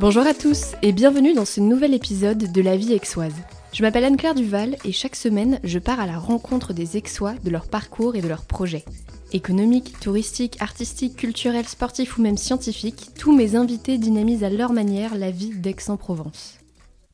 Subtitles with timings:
[0.00, 3.34] Bonjour à tous et bienvenue dans ce nouvel épisode de La vie aixoise.
[3.74, 7.50] Je m'appelle Anne-Claire Duval et chaque semaine, je pars à la rencontre des Aixois, de
[7.50, 8.86] leur parcours et de leurs projets.
[9.34, 15.14] Économiques, touristiques, artistiques, culturels, sportifs ou même scientifiques, tous mes invités dynamisent à leur manière
[15.14, 16.56] la vie d'Aix-en-Provence.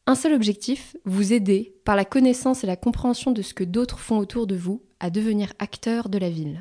[0.06, 3.98] Un seul objectif, vous aider, par la connaissance et la compréhension de ce que d'autres
[3.98, 6.60] font autour de vous, à devenir acteur de la ville.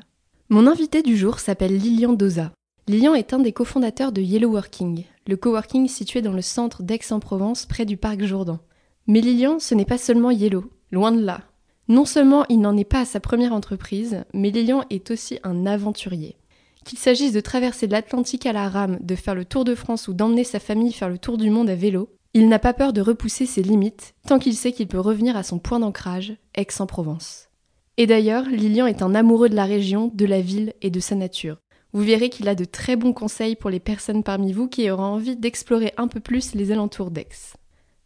[0.49, 2.51] Mon invité du jour s'appelle Lilian Doza.
[2.87, 7.65] Lilian est un des cofondateurs de Yellow Working, le coworking situé dans le centre d'Aix-en-Provence
[7.65, 8.59] près du parc Jourdan.
[9.07, 11.41] Mais Lilian, ce n'est pas seulement Yellow, loin de là.
[11.87, 15.65] Non seulement il n'en est pas à sa première entreprise, mais Lilian est aussi un
[15.65, 16.37] aventurier.
[16.85, 20.13] Qu'il s'agisse de traverser l'Atlantique à la rame, de faire le tour de France ou
[20.13, 23.01] d'emmener sa famille faire le tour du monde à vélo, il n'a pas peur de
[23.01, 27.49] repousser ses limites tant qu'il sait qu'il peut revenir à son point d'ancrage, Aix-en-Provence.
[27.97, 31.15] Et d'ailleurs, Lilian est un amoureux de la région, de la ville et de sa
[31.15, 31.57] nature.
[31.95, 35.03] Vous verrez qu'il a de très bons conseils pour les personnes parmi vous qui auront
[35.03, 37.29] envie d'explorer un peu plus les alentours d'Aix.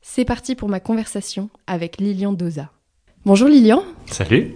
[0.04, 2.70] C'est parti pour ma conversation avec Lilian Doza.
[3.26, 3.84] Bonjour Lilian.
[4.06, 4.54] Salut.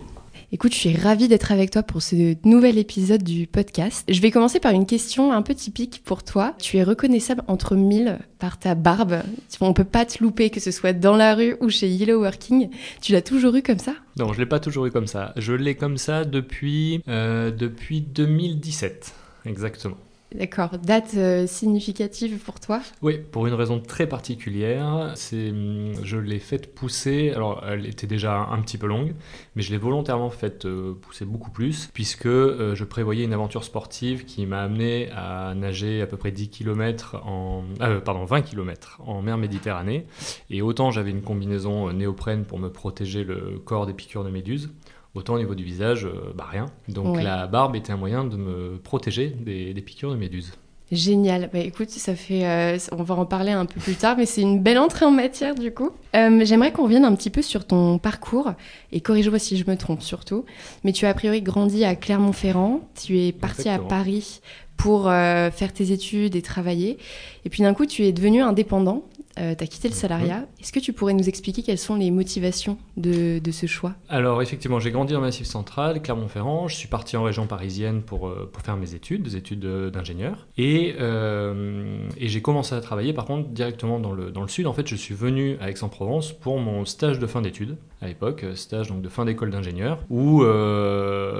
[0.51, 4.05] Écoute, je suis ravie d'être avec toi pour ce nouvel épisode du podcast.
[4.07, 6.53] Je vais commencer par une question un peu typique pour toi.
[6.61, 9.23] Tu es reconnaissable entre mille par ta barbe.
[9.61, 12.69] On peut pas te louper, que ce soit dans la rue ou chez Yellow Working.
[13.01, 13.95] Tu l'as toujours eu comme ça?
[14.15, 15.33] Non, je l'ai pas toujours eu comme ça.
[15.37, 19.15] Je l'ai comme ça depuis, euh, depuis 2017.
[19.45, 19.97] Exactement.
[20.33, 20.79] D'accord.
[20.79, 22.81] Date euh, significative pour toi?
[23.03, 25.11] Oui, pour une raison très particulière.
[25.15, 27.31] C'est, hum, je l'ai faite pousser.
[27.35, 29.13] Alors, elle était déjà un petit peu longue,
[29.55, 33.63] mais je l'ai volontairement faite euh, pousser beaucoup plus, puisque euh, je prévoyais une aventure
[33.63, 37.63] sportive qui m'a amené à nager à peu près 10 km en,
[38.03, 40.07] pardon, 20 km en mer Méditerranée.
[40.49, 44.71] Et autant j'avais une combinaison néoprène pour me protéger le corps des piqûres de méduses,
[45.15, 46.65] Autant au niveau du visage, euh, bah rien.
[46.87, 50.53] Donc la barbe était un moyen de me protéger des, piqûres de méduses.
[50.91, 51.51] Génial.
[51.53, 54.41] Bah, écoute, ça fait, euh, on va en parler un peu plus tard, mais c'est
[54.41, 55.91] une belle entrée en matière du coup.
[56.15, 58.53] Euh, j'aimerais qu'on revienne un petit peu sur ton parcours
[58.91, 60.45] et corrige-moi si je me trompe surtout.
[60.83, 62.81] Mais tu as a priori grandi à Clermont-Ferrand.
[62.99, 64.41] Tu es parti à Paris
[64.77, 66.97] pour faire tes études et travailler.
[67.45, 69.03] Et puis d'un coup, tu es devenu indépendant
[69.39, 70.45] euh, tu as quitté le salariat.
[70.59, 73.93] Est-ce que tu pourrais nous expliquer quelles sont les motivations de, ce choix?
[74.09, 76.67] Alors effectivement, j'ai grandi le Massif central, Clermont-Ferrand.
[76.67, 80.47] Je suis parti en région parisienne pour, euh, pour faire mes études, des études d'ingénieur.
[80.57, 84.67] Et, euh, et j'ai commencé à travailler par contre directement dans le, dans le sud.
[84.67, 88.45] En fait, je suis venu à Aix-en-Provence pour mon stage de fin d'études à l'époque,
[88.55, 90.43] stage donc de fin d'école d'ingénieur, où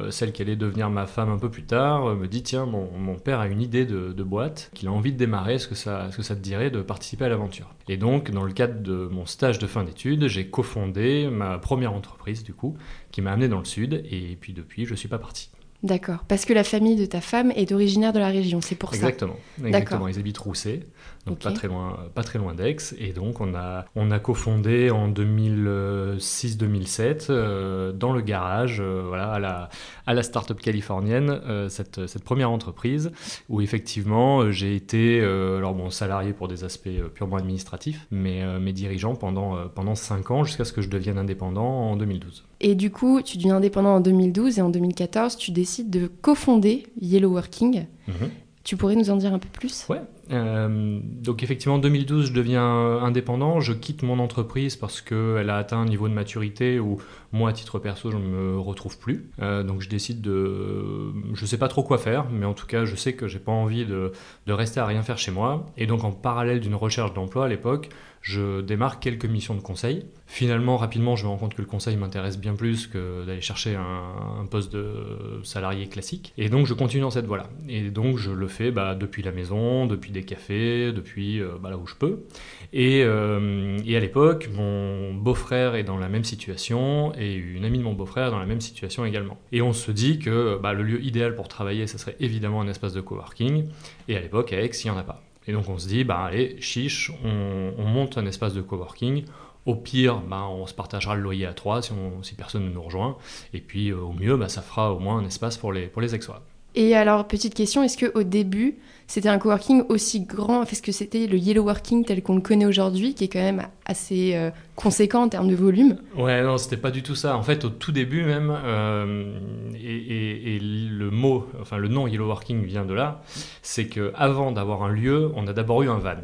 [0.09, 3.39] celle qui allait devenir ma femme un peu plus tard me dit tiens, mon, père
[3.39, 6.17] a une idée de, boîte qu'il a envie de démarrer, est-ce que, ça, est -ce
[6.17, 7.73] que ça te dirait de participer à l'aventure?
[7.87, 11.93] Et donc, dans le cadre de mon stage de fin d'études, j'ai cofondé ma première
[11.93, 12.77] entreprise, du coup,
[13.11, 14.03] qui m'a amené dans le sud.
[14.09, 15.49] Et puis depuis, je ne suis pas parti.
[15.83, 16.23] D'accord.
[16.29, 18.95] Parce que la famille de ta femme est originaire de la région, c'est pour ça.
[18.95, 19.35] Exactement.
[19.63, 20.07] Exactement.
[20.07, 20.87] Ils habitent Rousset
[21.25, 22.75] donc pas très loin, pas très loin d'Aix.
[22.97, 29.31] Et donc on a, on a cofondé en 2006-2007 euh, dans le garage, euh, voilà,
[29.31, 29.69] à la,
[30.05, 33.13] à la start-up californienne, euh, cette, cette, première entreprise
[33.47, 39.15] où effectivement j'ai été, alors bon, salarié pour des aspects purement administratifs, mais, mais dirigeant
[39.15, 42.43] pendant, pendant 5 ans jusqu'à ce que je devienne indépendant en 2012.
[42.59, 46.85] Et du coup, tu deviens indépendant en 2012 et en 2014, tu décides de cofonder
[47.01, 47.85] Yellow Working.
[48.07, 48.29] Mhm.
[48.63, 49.85] Tu pourrais nous en dire un peu plus?
[49.89, 50.01] Ouais.
[50.31, 53.59] Euh, donc effectivement, en 2012, je deviens indépendant.
[53.59, 56.99] Je quitte mon entreprise parce qu'elle a atteint un niveau de maturité où
[57.33, 59.31] moi, à titre perso, je ne me retrouve plus.
[59.41, 61.11] Euh, donc je décide de...
[61.33, 63.39] Je ne sais pas trop quoi faire, mais en tout cas, je sais que j'ai
[63.39, 64.11] pas envie de,
[64.47, 65.65] rester à rien faire chez moi.
[65.75, 67.89] Et donc en parallèle d'une recherche d'emploi à l'époque,
[68.21, 70.05] je démarre quelques missions de conseil.
[70.27, 73.75] Finalement, rapidement, je me rends compte que le conseil m'intéresse bien plus que d'aller chercher
[73.75, 76.33] un, poste de salarié classique.
[76.37, 77.49] Et donc, je continue dans cette voie-là.
[77.67, 81.69] Et donc, je le fais bah, depuis la maison, depuis des cafés, depuis euh, bah,
[81.69, 82.23] là où je peux.
[82.71, 87.79] Et, euh, et à l'époque, mon beau-frère est dans la même situation et une amie
[87.79, 89.37] de mon beau-frère dans la même situation également.
[89.51, 92.67] Et on se dit que bah, le lieu idéal pour travailler, ce serait évidemment un
[92.67, 93.65] espace de coworking.
[94.07, 95.21] Et à l'époque, à Aix, il n'y en a pas.
[95.47, 99.25] Et donc on se dit, bah allez, chiche, on, monte un espace de coworking.
[99.65, 101.91] Au pire, bah, on se partagera le loyer à trois si,
[102.21, 103.17] si personne ne nous rejoint.
[103.53, 106.01] Et puis euh, au mieux, bah, ça fera au moins un espace pour les, pour
[106.01, 106.41] les ex-soies.
[106.75, 108.77] Et alors, petite question, est-ce qu'au début,
[109.07, 112.65] c'était un coworking aussi grand Est-ce que c'était le Yellow Working tel qu'on le connaît
[112.65, 115.97] aujourd'hui, qui est quand même assez euh, conséquent en termes de volume?
[116.17, 117.37] Ouais, non, c'était pas du tout ça.
[117.37, 119.37] En fait, au tout début même, euh,
[119.75, 123.21] et, le mot, enfin le nom Yellow Working vient de là,
[123.61, 126.15] c'est qu'avant d'avoir un lieu, on a d'abord eu un van.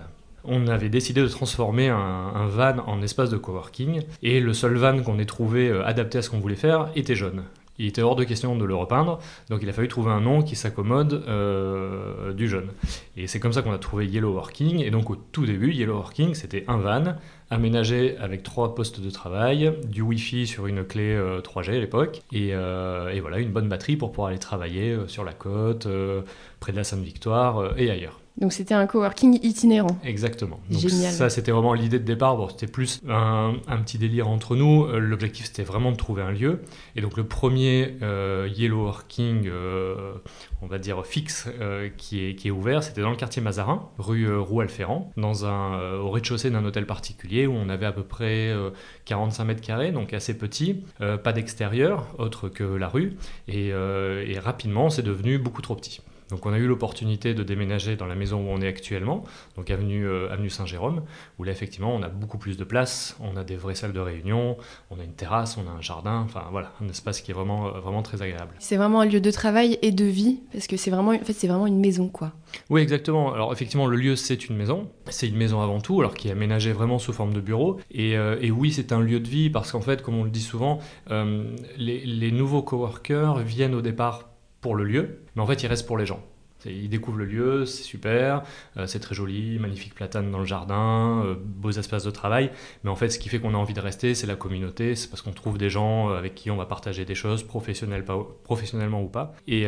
[0.45, 4.77] On avait décidé de transformer un, un, van en espace de coworking, et le seul
[4.77, 7.43] van qu'on ait trouvé euh, adapté à ce qu'on voulait faire était jaune
[7.79, 10.41] Il était hors de question de le repeindre, donc il a fallu trouver un nom
[10.41, 11.23] qui s'accommode
[12.35, 12.69] du jeune.
[13.17, 14.83] Et c'est comme ça qu'on a trouvé Yellow Working.
[14.83, 17.15] Et donc au tout début, Yellow Working, c'était un van
[17.49, 22.49] aménagé avec trois postes de travail, du Wi-Fi sur une clé 3G à l'époque, et,
[22.49, 25.87] et, voilà, une bonne batterie pour pouvoir aller travailler sur la côte,
[26.59, 28.18] près de la Sainte-Victoire et ailleurs.
[28.39, 29.99] Donc c'était un coworking itinérant.
[30.03, 30.59] Exactement.
[30.69, 31.11] Donc Génial.
[31.11, 32.37] Ça, c'était vraiment l'idée de départ.
[32.37, 34.85] Bon, c'était plus un, petit délire entre nous.
[34.85, 36.61] Euh, l'objectif, c'était vraiment de trouver un lieu.
[36.95, 40.13] Et donc le premier euh, Yellow Working, euh,
[40.61, 41.47] on va dire fixe,
[41.97, 46.09] qui, est, qui est ouvert, c'était dans le quartier Mazarin, rue Roual-Ferrand, dans un, au
[46.09, 48.53] rez-de-chaussée d'un hôtel particulier où on avait à peu près
[49.05, 53.17] 45 mètres carrés, donc assez petit, pas d'extérieur, autre que la rue.
[53.47, 56.01] Et, et rapidement, c'est devenu beaucoup trop petit.
[56.29, 59.23] Donc on a eu l'opportunité de déménager dans la maison où on est actuellement,
[59.57, 61.03] donc avenue, euh, avenue Saint-Jérôme,
[61.37, 63.99] où là effectivement on a beaucoup plus de place, on a des vraies salles de
[63.99, 64.57] réunion,
[64.91, 67.67] on a une terrasse, on a un jardin, enfin voilà, un espace qui est vraiment,
[67.67, 68.53] euh, vraiment très agréable.
[68.59, 71.33] C'est vraiment un lieu de travail et de vie, parce que c'est vraiment, en fait,
[71.33, 72.31] c'est vraiment une maison quoi.
[72.69, 76.13] Oui exactement, alors effectivement le lieu c'est une maison, c'est une maison avant tout, alors
[76.13, 79.19] qui est aménagée vraiment sous forme de bureau, et, euh, et oui c'est un lieu
[79.19, 80.79] de vie, parce qu'en fait comme on le dit souvent,
[81.09, 84.28] les, les nouveaux coworkers viennent au départ
[84.61, 86.21] pour le lieu, mais en fait, il reste pour les gens.
[86.65, 88.43] Ils découvrent le lieu, c'est super,
[88.77, 92.51] euh, c'est très joli, magnifique platane dans le jardin, euh, beaux espaces de travail.
[92.83, 95.09] Mais en fait, ce qui fait qu'on a envie de rester, c'est la communauté, c'est
[95.09, 99.07] parce qu'on trouve des gens euh, avec qui on va partager des choses, professionnellement ou
[99.07, 99.67] pas, et,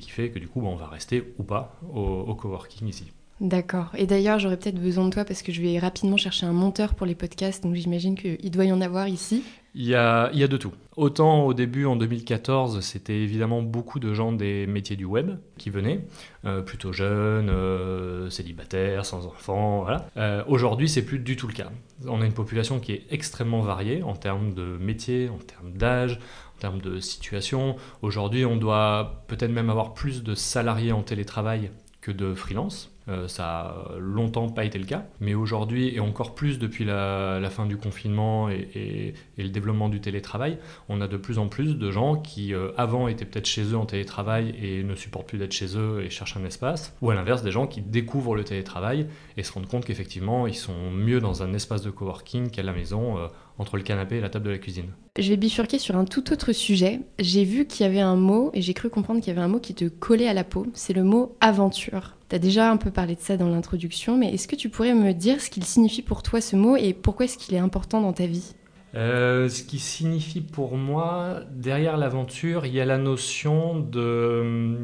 [0.00, 3.12] qui fait que du coup, bah, on va rester ou pas au, au coworking ici.
[3.40, 3.90] D'accord.
[3.96, 6.94] Et d'ailleurs, j'aurais peut-être besoin de toi parce que je vais rapidement chercher un monteur
[6.94, 9.44] pour les podcasts, donc j'imagine qu'il doit y en avoir ici.
[9.78, 10.72] Il y, a, il y a de tout.
[10.96, 15.68] Autant au début, en 2014, c'était évidemment beaucoup de gens des métiers du web qui
[15.68, 16.00] venaient,
[16.46, 20.08] euh, plutôt jeunes, euh, célibataires, sans enfants, voilà.
[20.16, 21.70] Euh, aujourd'hui, c'est plus du tout le cas.
[22.06, 26.20] On a une population qui est extrêmement variée en termes de métiers, en termes d'âge,
[26.56, 27.76] en termes de situation.
[28.00, 31.70] Aujourd'hui, on doit peut-être même avoir plus de salariés en télétravail
[32.00, 32.95] que de freelance.
[33.08, 37.40] Euh, ça a longtemps pas été le cas, mais aujourd'hui, et encore plus depuis la,
[37.50, 40.58] fin du confinement et, le développement du télétravail,
[40.88, 43.76] on a de plus en plus de gens qui, euh, avant, étaient peut-être chez eux
[43.76, 47.14] en télétravail et ne supportent plus d'être chez eux et cherchent un espace, ou à
[47.14, 49.06] l'inverse, des gens qui découvrent le télétravail
[49.36, 52.72] et se rendent compte qu'effectivement, ils sont mieux dans un espace de coworking qu'à la
[52.72, 53.18] maison.
[53.18, 54.90] Euh, entre le canapé et la table de la cuisine.
[55.18, 57.00] Je vais bifurquer sur un tout autre sujet.
[57.18, 59.48] J'ai vu qu'il y avait un mot, et j'ai cru comprendre qu'il y avait un
[59.48, 62.16] mot qui te collait à la peau, c'est le mot aventure.
[62.28, 64.94] Tu as déjà un peu parlé de ça dans l'introduction, mais est-ce que tu pourrais
[64.94, 68.00] me dire ce qu'il signifie pour toi ce mot et pourquoi est-ce qu'il est important
[68.00, 68.54] dans ta vie?
[68.94, 74.76] Euh, ce qui signifie pour moi, derrière l'aventure, il y a la notion de,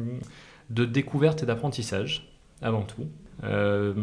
[0.69, 3.05] de découverte et d'apprentissage, avant tout.
[3.43, 3.93] Euh,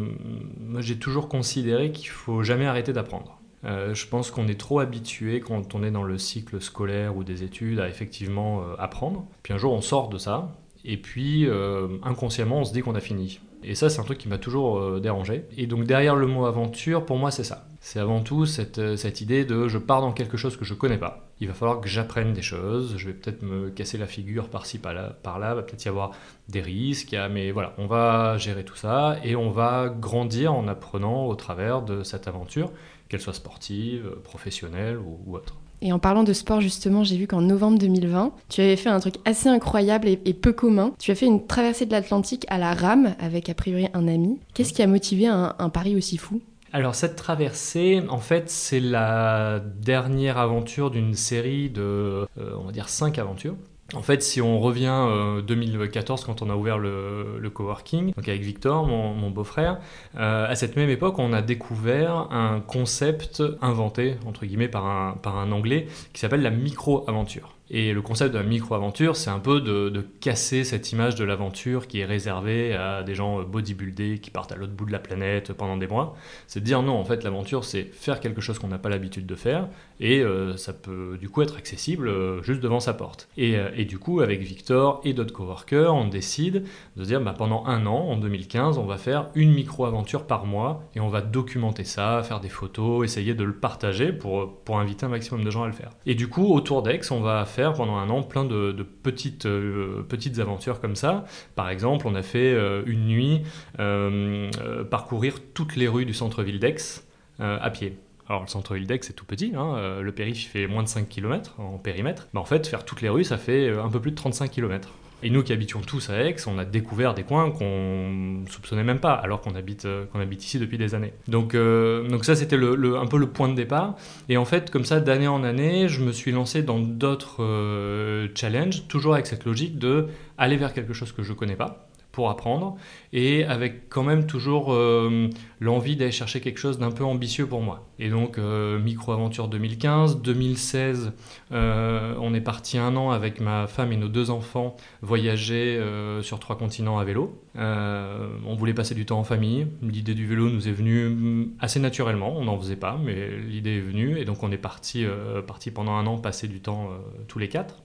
[0.59, 3.40] moi, j'ai toujours considéré qu'il faut jamais arrêter d'apprendre.
[3.63, 7.23] Euh, je pense qu'on est trop habitué quand on est dans le cycle scolaire ou
[7.23, 9.25] des études à effectivement apprendre.
[9.43, 10.51] Puis un jour on sort de ça
[10.83, 13.39] et puis, euh, inconsciemment, on se dit qu'on a fini.
[13.63, 15.45] Et ça, c'est un truc qui m'a toujours euh, dérangé.
[15.55, 17.67] Et donc, derrière le mot aventure, pour moi, c'est ça.
[17.79, 20.73] C'est avant tout cette, euh, cette, idée de je pars dans quelque chose que je
[20.73, 21.27] connais pas.
[21.39, 22.95] Il va falloir que j'apprenne des choses.
[22.97, 25.15] Je vais peut-être me casser la figure par-ci, par-là.
[25.21, 25.53] Par là.
[25.53, 26.11] Va peut-être y avoir
[26.49, 27.15] des risques.
[27.31, 31.83] Mais voilà, on va gérer tout ça et on va grandir en apprenant au travers
[31.83, 32.71] de cette aventure,
[33.11, 35.57] qu'elle soit sportive, professionnelle ou autre.
[35.81, 38.99] Et en parlant de sport, justement, j'ai vu qu'en novembre 2020, tu avais fait un
[38.99, 40.93] truc assez incroyable et, peu commun.
[40.99, 44.39] Tu as fait une traversée de l'Atlantique à la rame avec a priori un ami.
[44.53, 46.39] Qu'est-ce qui a motivé un, pari aussi fou?
[46.71, 52.71] Alors cette traversée, en fait, c'est la dernière aventure d'une série de, euh, on va
[52.71, 53.55] dire, cinq aventures.
[53.93, 58.27] En fait, si on revient euh, 2014, quand on a ouvert le, le coworking, donc
[58.27, 59.79] avec Victor, mon, beau-frère,
[60.17, 65.13] euh, à cette même époque, on a découvert un concept inventé, entre guillemets, par un,
[65.13, 67.55] par un Anglais, qui s'appelle la micro-aventure.
[67.73, 71.87] Et le concept de la micro-aventure, c'est un peu de, casser cette image de l'aventure
[71.87, 75.53] qui est réservée à des gens bodybuildés qui partent à l'autre bout de la planète
[75.53, 76.17] pendant des mois.
[76.47, 79.25] C'est de dire non, en fait, l'aventure, c'est faire quelque chose qu'on n'a pas l'habitude
[79.25, 79.69] de faire,
[80.01, 83.29] et euh, ça peut du coup être accessible euh, juste devant sa porte.
[83.39, 86.65] Euh, et, du coup, avec Victor et d'autres coworkers, on décide
[86.97, 90.83] de dire bah, pendant un an, en 2015, on va faire une micro-aventure par mois,
[90.93, 95.05] et on va documenter ça, faire des photos, essayer de le partager pour, pour inviter
[95.05, 95.91] un maximum de gens à le faire.
[96.05, 100.03] Et du coup, autour d'Aix, on va faire pendant un an plein de, petites, euh,
[100.03, 101.25] petites aventures comme ça.
[101.55, 103.41] Par exemple, on a fait euh, une nuit
[103.79, 104.49] euh,
[104.89, 107.03] parcourir toutes les rues du centre-ville d'Aix
[107.39, 107.97] à pied.
[108.29, 111.59] Alors le centre-ville d'Aix c'est tout petit, hein, le périph' fait moins de 5 km
[111.59, 112.27] en périmètre.
[112.33, 114.89] Mais en fait, faire toutes les rues, ça fait un peu plus de 35 km.
[115.23, 118.99] Et nous qui habitions tous à Aix, on a découvert des coins qu'on soupçonnait même
[118.99, 121.13] pas, alors qu'on habite, qu'on habite ici depuis des années.
[121.27, 123.95] Donc, donc ça, c'était le, un peu le point de départ.
[124.29, 128.87] Et en fait, comme ça, d'année en année, je me suis lancé dans d'autres challenges,
[128.87, 132.77] toujours avec cette logique de aller vers quelque chose que je connais pas pour apprendre
[133.13, 137.61] et avec quand même toujours euh, l'envie d'aller chercher quelque chose d'un peu ambitieux pour
[137.61, 137.87] moi.
[137.99, 141.13] Et donc euh, Micro-aventure 2015, 2016,
[141.51, 145.81] euh, on est parti un an avec ma femme et nos deux enfants voyager
[146.21, 147.41] sur trois continents à vélo.
[147.55, 149.67] on voulait passer du temps en famille.
[149.81, 152.33] L'idée du vélo nous est venue mm, assez naturellement.
[152.35, 155.05] On n'en faisait pas, mais l'idée est venue et donc on est parti,
[155.47, 156.89] parti pendant un an passer du temps
[157.27, 157.83] tous les quatre.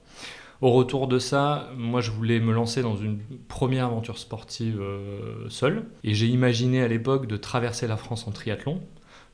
[0.62, 5.48] Au retour de ça, moi je voulais me lancer dans une première aventure sportive euh,
[5.48, 5.84] seule.
[6.02, 8.80] Et j'ai imaginé à l'époque de traverser la France en triathlon.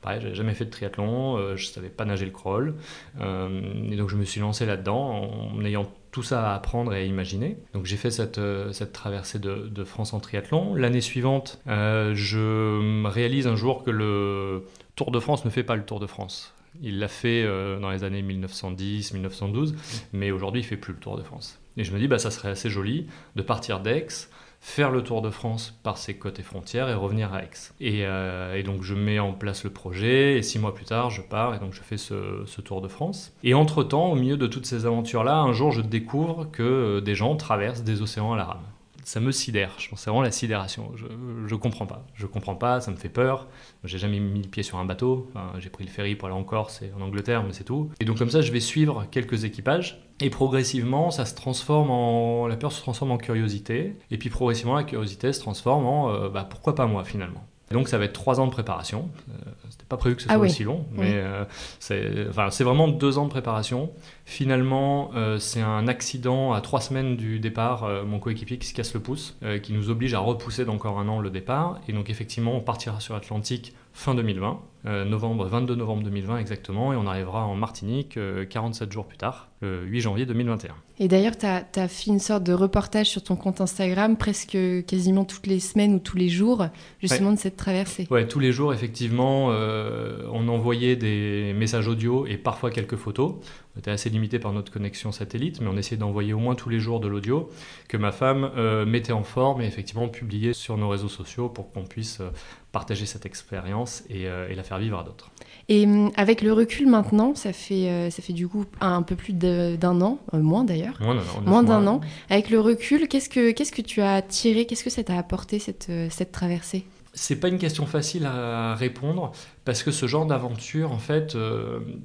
[0.01, 2.75] Pareil, j'avais jamais fait de triathlon, euh, je savais pas nager le crawl.
[3.21, 6.97] Euh, et donc je me suis lancé là-dedans en ayant tout ça à apprendre et
[6.97, 7.57] à imaginer.
[7.73, 8.41] Donc j'ai fait cette,
[8.73, 10.75] cette traversée de, de, France en triathlon.
[10.75, 14.65] L'année suivante, je réalise un jour que le
[14.95, 16.52] Tour de France ne fait pas le Tour de France.
[16.81, 19.75] Il l'a fait euh, dans les années 1910, 1912,
[20.13, 21.59] mais aujourd'hui il fait plus le Tour de France.
[21.77, 24.29] Et je me dis, bah, ça serait assez joli de partir d'Aix,
[24.63, 27.49] faire le Tour de France par ses côtes et frontières et revenir à Aix.
[27.81, 31.21] Et, euh, donc je mets en place le projet et six mois plus tard je
[31.21, 33.33] pars et donc je fais ce, ce Tour de France.
[33.43, 37.13] Et entre-temps, au milieu de toutes ces aventures-là, un jour je découvre que euh, des
[37.13, 38.63] gens traversent des océans à la rame
[39.03, 39.75] ça me sidère.
[39.77, 40.91] Je pense c'est vraiment la sidération.
[40.95, 41.05] Je,
[41.45, 42.05] je comprends pas.
[42.15, 43.47] Je comprends pas, ça me fait peur.
[43.83, 45.31] J'ai jamais mis le pied sur un bateau.
[45.59, 47.89] j'ai pris le ferry pour aller en Corse et en Angleterre, mais c'est tout.
[47.99, 50.03] Et donc comme ça, je vais suivre quelques équipages.
[50.19, 53.97] Et progressivement, ça se transforme en la peur se transforme en curiosité.
[54.11, 57.45] Et puis progressivement, la curiosité se transforme en euh, bah, pourquoi pas moi finalement.
[57.73, 59.09] Donc ça va être trois ans de préparation.
[59.29, 61.43] Euh, c'était pas prévu que ce ah soit aussi long, mais euh,
[61.79, 63.91] c'est enfin, vraiment deux ans de préparation.
[64.23, 68.93] Finalement, euh, c'est un accident à trois semaines du départ, mon coéquipier qui se casse
[68.93, 71.81] le pouce, qui nous oblige à repousser d'encore un an le départ.
[71.89, 76.95] Et donc effectivement, on partira sur Atlantique fin 2020, novembre, 22 novembre 2020 exactement, et
[76.95, 80.75] on arrivera en Martinique 47 jours plus tard, le 8 janvier 2021.
[80.99, 84.57] Et d'ailleurs, tu as, as, fait une sorte de reportage sur ton compte Instagram presque
[84.85, 86.67] quasiment toutes les semaines ou tous les jours,
[87.01, 88.07] justement de cette traversée.
[88.11, 93.35] Ouais, tous les jours, effectivement, on envoyait des messages audio et parfois quelques photos.
[93.75, 96.69] On était assez limité par notre connexion satellite, mais on essayait d'envoyer au moins tous
[96.69, 97.49] les jours de l'audio
[97.87, 101.71] que ma femme euh, mettait en forme et effectivement publiait sur nos réseaux sociaux pour
[101.71, 102.29] qu'on puisse euh,
[102.71, 105.29] partager cette expérience euh, et, la faire vivre à d'autres.
[105.69, 109.33] Et hum, avec le recul maintenant, ça fait, ça fait du coup un, peu plus
[109.33, 110.99] d'un an, moins d'ailleurs,
[111.45, 112.01] moins d'un an.
[112.29, 115.59] Avec le recul, qu'est-ce que, qu'est-ce que tu as tiré, qu'est-ce que ça t'a apporté
[115.59, 116.85] cette, cette traversée?
[117.13, 119.31] C'est pas une question facile à répondre
[119.65, 121.37] parce que ce genre d'aventure, en fait,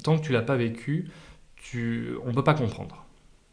[0.05, 1.11] tant que tu l'as pas vécu,
[1.71, 3.05] tu, on peut pas comprendre.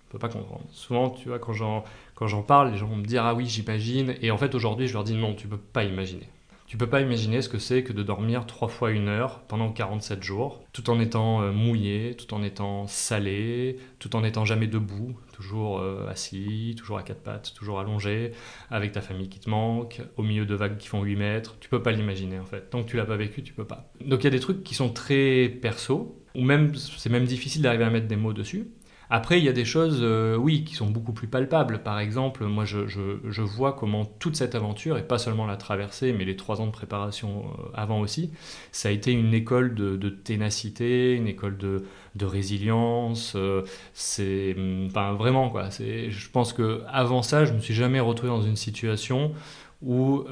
[0.08, 0.64] On peut pas comprendre.
[0.72, 3.46] Souvent, tu vois, quand j'en, quand j'en parle, les gens vont me dire ah oui,
[3.48, 4.16] j'imagine.
[4.22, 6.30] Et en fait, aujourd'hui, je leur dis non, tu peux pas imaginer.
[6.76, 9.72] Tu peux pas imaginer ce que c'est que de dormir trois fois une heure pendant
[9.72, 14.68] 47 jours, tout en étant euh, mouillé, tout en étant salé, tout en étant jamais
[14.68, 18.34] debout, toujours euh, assis, toujours à quatre pattes, toujours allongé,
[18.70, 21.56] avec ta famille qui te manque, au milieu de vagues qui font 8 mètres.
[21.62, 22.70] Tu peux pas l'imaginer en fait.
[22.70, 23.90] Tant que tu l'as pas vécu, tu peux pas.
[24.06, 27.62] Donc il y a des trucs qui sont très perso, ou même c'est même difficile
[27.62, 28.68] d'arriver à mettre des mots dessus.
[29.10, 31.84] Après, il y a des choses, euh, oui, qui sont beaucoup plus palpables.
[31.84, 36.26] Par exemple, moi, je, vois comment toute cette aventure, et pas seulement la traversée, mais
[36.26, 38.32] les trois ans de préparation euh, avant aussi,
[38.72, 41.86] ça a été une école de, ténacité, une école de,
[42.16, 43.34] de résilience.
[43.36, 44.56] Euh, c'est,
[44.88, 45.70] enfin, vraiment, quoi.
[45.70, 49.34] C'est, je pense que avant ça, je me suis jamais retrouvé dans une situation
[49.82, 50.24] où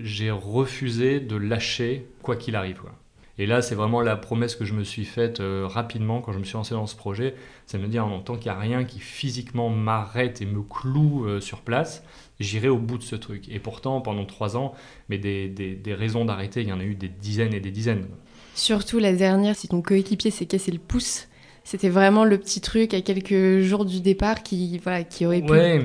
[0.00, 2.80] j'ai refusé de lâcher quoi qu'il arrive.
[3.42, 6.38] Et là, c'est vraiment la promesse que je me suis faite euh, rapidement quand je
[6.38, 7.34] me suis lancé dans ce projet,
[7.66, 10.62] c'est de me dire, en tant qu'il n'y a rien qui physiquement m'arrête et me
[10.62, 12.04] cloue euh, sur place,
[12.38, 13.48] j'irai au bout de ce truc.
[13.48, 14.74] Et pourtant, pendant trois ans,
[15.08, 18.06] mais des, des, raisons d'arrêter, il y en a eu des dizaines et des dizaines.
[18.54, 21.26] Surtout la dernière, si ton coéquipier s'est cassé le pouce,
[21.64, 25.50] c'était vraiment le petit truc à quelques jours du départ qui, voilà, qui aurait pu...
[25.50, 25.82] Ouais,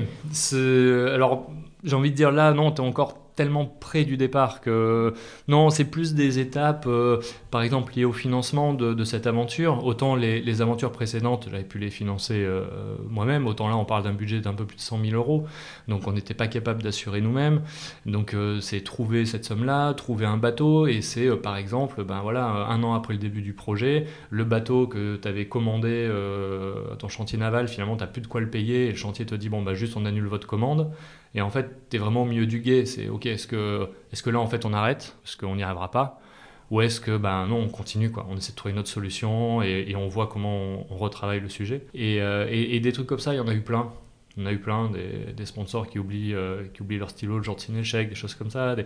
[1.12, 1.50] alors
[1.82, 5.14] j'ai envie de dire là, non, tu es encore tellement près du départ que
[5.46, 7.20] non, c'est plus des étapes, euh,
[7.52, 9.84] par exemple liées au financement de, cette aventure.
[9.84, 12.64] Autant les, aventures précédentes, j'avais pu les financer euh,
[13.08, 15.46] moi-même, autant là on parle d'un budget d'un peu plus de 100 000 euros,
[15.86, 17.62] donc on n'était pas capable d'assurer nous-mêmes.
[18.06, 22.44] Donc euh, c'est trouver cette somme-là, trouver un bateau, et c'est par exemple, ben voilà,
[22.44, 26.10] un an après le début du projet, le bateau que tu avais commandé
[26.92, 29.24] à ton chantier naval, finalement tu n'as plus de quoi le payer, et le chantier
[29.26, 30.90] te dit bon bah juste on annule votre commande.
[31.34, 32.86] Et en fait, tu es vraiment au milieu du guet.
[32.86, 35.90] C'est ok, est-ce que, est que là, en fait, on arrête Parce qu'on n'y arrivera
[35.90, 36.20] pas?
[36.70, 38.26] Ou est-ce que, ben non, on continue, quoi.
[38.28, 41.86] On essaie de trouver une autre solution et, on voit comment on, retravaille le sujet.
[41.96, 43.90] Euh, et, des trucs comme ça, il y en a eu plein.
[44.36, 44.90] On a eu plein,
[45.34, 46.34] des, sponsors qui oublient,
[46.74, 48.76] qui oublient leur stylo le jour de signer le des choses comme ça.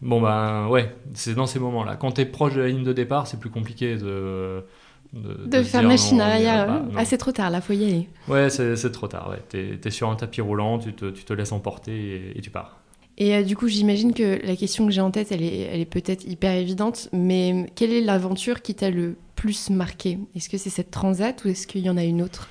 [0.00, 1.96] Bon, ben ouais, c'est dans ces moments-là.
[1.96, 4.64] Quand tu es proche de la ligne de départ, c'est plus compliqué de
[5.12, 6.82] de, faire machine arrière.
[6.96, 8.08] Ah, c'est trop tard, là, faut y aller.
[8.28, 9.30] Ouais, c'est trop tard.
[9.30, 9.42] Ouais.
[9.48, 12.78] Tu es, sur un tapis roulant, tu te, tu te laisses emporter et, tu pars.
[13.16, 15.80] Et euh, du coup, j'imagine que la question que j'ai en tête, elle est, elle
[15.80, 20.18] est peut-être hyper évidente, mais quelle est l'aventure qui t'a le plus marqué?
[20.36, 22.48] Est-ce que c'est cette transat ou est-ce qu'il y en a une autre?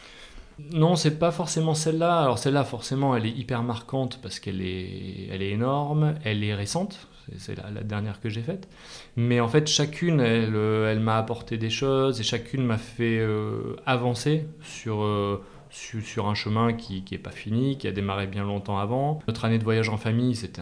[0.73, 2.21] Non, c'est pas forcément celle-là.
[2.21, 6.55] Alors celle-là, forcément, elle est hyper marquante parce qu'elle est, elle est énorme, elle est
[6.55, 7.07] récente
[7.37, 8.67] c'est la, dernière que j'ai faite.
[9.15, 13.19] Mais en fait, chacune, elle, euh, elle m'a apporté des choses et chacune m'a fait
[13.19, 18.43] euh, avancer sur, euh, sur, un chemin qui n'est pas fini, qui a démarré bien
[18.43, 19.19] longtemps avant.
[19.27, 20.61] Notre année de voyage en famille, c'était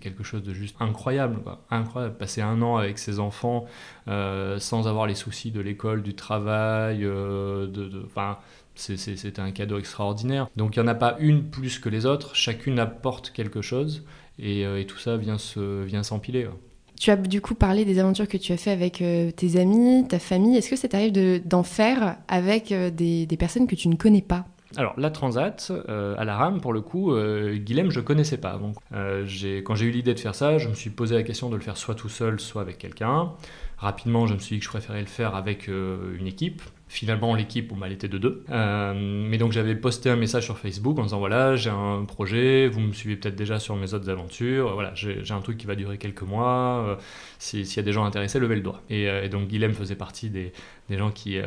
[0.00, 1.40] quelque chose de juste incroyable.
[1.70, 2.16] Incroyable.
[2.16, 3.66] Passer un an avec ses enfants
[4.06, 7.66] sans avoir les soucis de l'école, du travail, de.
[7.66, 8.06] de
[8.76, 10.48] c'était un cadeau extraordinaire.
[10.56, 14.04] Donc il n'y en a pas une plus que les autres, chacune apporte quelque chose.
[14.42, 16.48] Euh, et, tout ça vient se vient s'empiler.
[16.98, 20.06] Tu as du coup parlé des aventures que tu as fait avec euh, tes amis,
[20.08, 20.56] ta famille.
[20.56, 21.12] Est-ce que ça t'arrive
[21.46, 24.46] d'en faire avec euh, des, des, personnes que tu ne connais pas?
[24.76, 27.14] Alors, la Transat, à la rame, pour le coup,
[27.54, 28.58] Guilhem, je connaissais pas.
[28.58, 31.54] Donc, quand j'ai eu l'idée de faire ça, je me suis posé la question de
[31.54, 33.32] le faire soit tout seul, soit avec quelqu'un.
[33.78, 36.62] Rapidement, je me suis dit que je préférais le faire avec une équipe.
[36.88, 38.44] Finalement, l'équipe, on elle était de deux.
[38.48, 42.68] Euh, mais donc, j'avais posté un message sur Facebook en disant voilà, j'ai un projet,
[42.68, 44.72] vous me suivez peut-être déjà sur mes autres aventures.
[44.74, 46.84] Voilà, j'ai un truc qui va durer quelques mois.
[46.86, 46.96] Euh,
[47.40, 48.82] s'il y a des gens intéressés, levez le doigt.
[48.88, 50.52] Et, euh, donc, Guilhem faisait partie des,
[50.88, 51.38] des gens qui,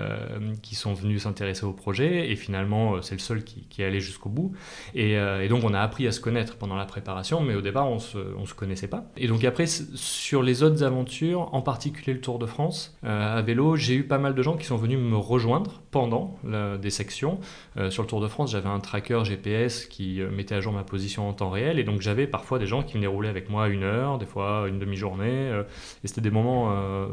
[0.62, 2.31] qui sont venus s'intéresser au projet.
[2.31, 4.53] Et finalement, c'est le seul qui, qui est allé jusqu'au bout.
[4.96, 7.89] Et, et, donc, on a appris à se connaître pendant la préparation, mais au départ,
[7.89, 9.05] on se, on se connaissait pas.
[9.17, 13.75] Et donc, après, sur les autres aventures, en particulier le Tour de France, à vélo,
[13.75, 17.39] j'ai eu pas mal de gens qui sont venus me rejoindre pendant des sections.
[17.77, 20.74] Euh, sur le Tour de France, j'avais un tracker GPS qui euh, mettait à jour
[20.74, 23.50] ma position en temps réel, et donc j'avais parfois des gens qui venaient rouler avec
[23.50, 25.63] moi une heure, des fois une demi-journée, euh,
[26.03, 26.50] et c'était des moments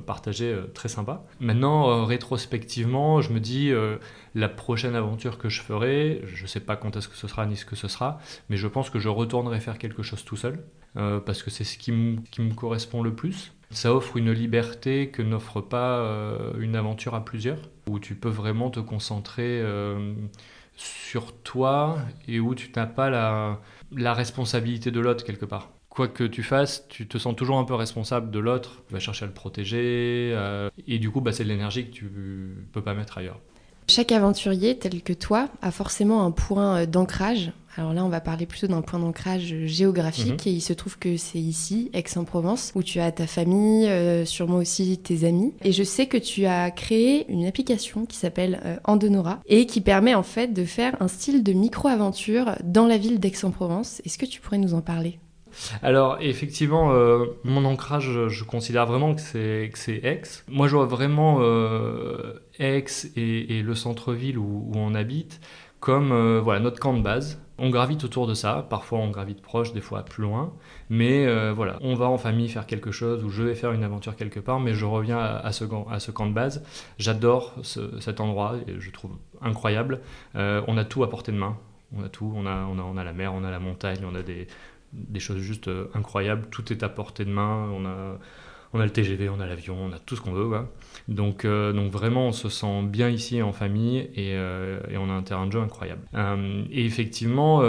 [0.07, 1.25] partagés très sympas.
[1.41, 3.73] Maintenant, rétrospectivement, je me dis,
[4.35, 7.47] la prochaine aventure que je ferai, je ne sais pas quand est-ce que ce sera
[7.47, 8.19] ni ce que ce sera,
[8.49, 11.79] mais je pense que je retournerai faire quelque chose tout seul, parce que c'est ce
[11.79, 13.53] qui me correspond le plus.
[13.77, 17.59] Ça offre une liberté que n'offre pas euh, une aventure à plusieurs,
[17.91, 20.15] où tu peux vraiment te concentrer euh,
[20.77, 25.73] sur toi et où tu n'as pas la, responsabilité de l'autre quelque part.
[25.91, 28.99] Quoi que tu fasses, tu te sens toujours un peu responsable de l'autre, tu vas
[28.99, 32.11] chercher à le protéger, euh, et du coup, bah, c'est de l'énergie que tu
[32.73, 33.41] peux pas mettre ailleurs.
[33.89, 38.47] Chaque aventurier, tel que toi, a forcément un point d'ancrage alors là, on va parler
[38.47, 40.53] plutôt d'un point d'ancrage géographique mhm.
[40.53, 44.57] et il se trouve que c'est ici, Aix-en-Provence, où tu as ta famille, euh, sûrement
[44.57, 45.53] aussi tes amis.
[45.63, 49.83] Et je sais que tu as créé une application qui s'appelle euh, Andonora et qui
[49.83, 54.01] permet en fait de faire un style de micro-aventure dans la ville d'Aix-en-Provence.
[54.07, 55.19] Est-ce que tu pourrais nous en parler?
[55.83, 60.23] Alors effectivement, euh, mon ancrage, je considère vraiment que c'est Aix.
[60.49, 61.41] Moi, je vois vraiment
[62.59, 62.85] Aix
[63.17, 65.41] et, le centre-ville où, on habite
[65.81, 67.39] comme voilà notre camp de base.
[67.59, 70.53] On gravite autour de ça, parfois on gravite proche, des fois plus loin,
[70.91, 73.83] mais euh, voilà, on va en famille faire quelque chose ou je vais faire une
[73.83, 76.63] aventure quelque part, mais je reviens à, ce, camp de base.
[76.99, 80.01] J'adore cet endroit, et je trouve incroyable.
[80.35, 81.57] Euh, on a tout à portée de main,
[81.97, 84.23] on a tout, on a, on a, la mer, on a la montagne, on a
[84.23, 84.49] des,
[84.93, 88.19] des choses juste euh, incroyables, tout est à portée de main, on a
[88.77, 90.49] on a le TGV, on a l'avion, on a tout ce qu'on veut.
[91.09, 95.13] Donc, euh, donc vraiment, on se sent bien ici en famille et, euh, on a
[95.13, 96.03] un terrain de jeu incroyable.
[96.15, 97.63] Euh, et effectivement,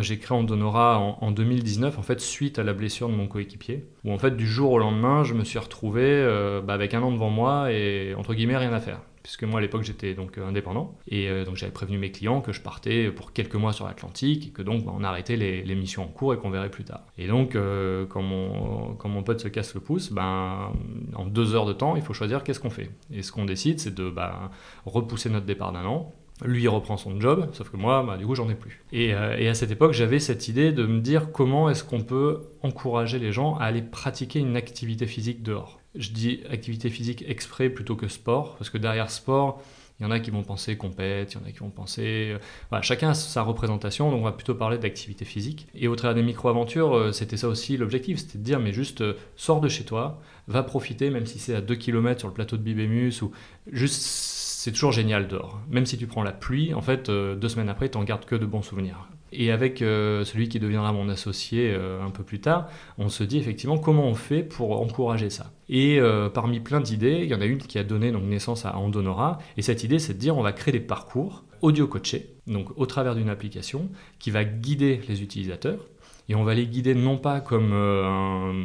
[0.00, 3.84] j'ai créé Andonora en, en 2019, en fait, suite à la blessure de mon coéquipier,
[4.04, 6.22] où en fait, du jour au lendemain, je me suis retrouvé
[6.64, 9.60] bah, avec un an devant moi et entre guillemets rien à faire puisque moi à
[9.60, 13.10] l'époque j'étais donc euh, indépendant et euh, donc j'avais prévenu mes clients que je partais
[13.10, 16.34] pour quelques mois sur l'Atlantique et que donc bah, on arrêtait les, missions en cours
[16.34, 17.04] et qu'on verrait plus tard.
[17.18, 20.72] Et donc euh, quand, mon, quand, mon, pote se casse le pouce, ben,
[21.14, 22.90] en deux heures de temps il faut choisir qu'est-ce qu'on fait.
[23.12, 24.50] Et ce qu'on décide c'est de ben,
[24.86, 26.12] repousser notre départ d'un an
[26.44, 28.80] lui, il reprend son job, sauf que moi, bah, du coup, j'en ai plus.
[28.92, 33.18] Et, à cette époque, j'avais cette idée de me dire comment est-ce qu'on peut encourager
[33.18, 37.96] les gens à aller pratiquer une activité physique dehors je dis activité physique exprès plutôt
[37.96, 39.62] que sport, parce que derrière sport,
[40.00, 42.30] il y en a qui vont penser compète, il y en a qui vont penser...
[42.32, 42.38] Euh,
[42.70, 45.66] voilà, chacun a sa représentation, donc on va plutôt parler d'activité physique.
[45.74, 49.00] Et au travers des micro-aventures, euh, c'était ça aussi l'objectif, c'était de dire, mais juste,
[49.00, 52.34] euh, sors de chez toi, va profiter, même si c'est à 2 km sur le
[52.34, 53.32] plateau de Bibémus, ou
[53.72, 55.60] juste c'est toujours génial dehors.
[55.68, 58.34] Même si tu prends la pluie, en fait, deux semaines après, tu n'en gardes que
[58.34, 59.08] de bons souvenirs.
[59.32, 63.78] Et avec celui qui deviendra mon associé un peu plus tard, on se dit effectivement
[63.78, 65.52] comment on fait pour encourager ça.
[65.68, 66.00] Et
[66.32, 69.38] parmi plein d'idées, il y en a une qui a donné donc, naissance à Andonora.
[69.56, 72.86] Et cette idée, c'est de dire on va créer des parcours audio coachés, donc au
[72.86, 75.80] travers d'une application qui va guider les utilisateurs
[76.28, 78.04] et on va les guider non pas comme euh,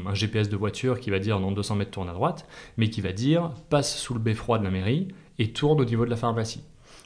[0.05, 2.45] un, GPS de voiture qui va dire dans 200 mètres tourne à droite,
[2.77, 5.07] mais qui va dire passe sous le beffroi de la mairie
[5.39, 6.63] et tourne au niveau de la pharmacie.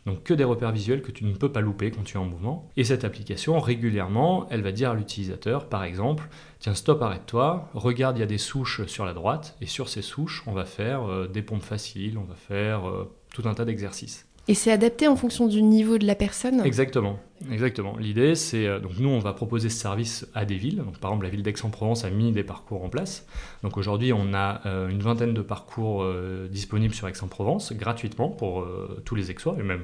[0.08, 2.24] Donc que des repères visuels que tu ne peux pas louper quand tu es en
[2.24, 2.70] mouvement.
[2.78, 8.18] Et cette application, régulièrement, elle va dire à l'utilisateur, par exemple, tiens, stop, arrête-toi, regarde,
[8.18, 11.04] il y a des souches sur la droite, et sur ces souches, on va faire
[11.04, 14.26] euh, des pompes faciles, on va faire euh, tout un tas d'exercices.
[14.48, 16.62] Et c'est adapté en fonction du niveau de la personne?
[16.62, 17.20] Exactement.
[17.52, 17.98] Exactement.
[17.98, 20.78] L'idée, c'est euh, donc nous, on va proposer ce service à des villes.
[20.78, 23.28] Donc, par exemple, la ville d'Aix-en-Provence a mis des parcours en place.
[23.64, 28.68] Donc aujourd'hui, on a euh, une vingtaine de parcours euh, disponibles sur Aix-en-Provence gratuitement pour
[29.06, 29.84] tous les Aixois et même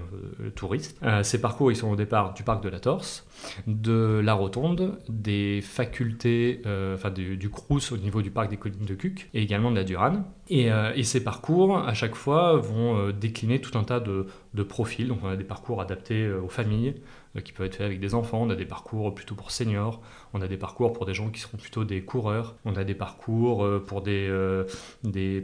[0.55, 0.99] touristes.
[1.23, 3.25] ces parcours, ils sont au départ du parc de la Torse,
[3.67, 6.61] de la Rotonde, des facultés,
[6.93, 9.75] enfin du, du Crous au niveau du parc des collines de Cuc et également de
[9.75, 10.23] la Durane.
[10.49, 10.69] Et,
[11.03, 15.07] ces parcours, à chaque fois, vont décliner tout un tas de, profils.
[15.07, 16.95] Donc on a des parcours adaptés aux familles
[17.41, 20.01] qui peuvent être faits avec des enfants, on a des parcours plutôt pour seniors,
[20.33, 22.95] on a des parcours pour des gens qui seront plutôt des coureurs, on a des
[22.95, 24.65] parcours euh, pour des, euh,